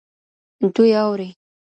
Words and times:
دوی 0.73 0.91
اوري 1.03 1.29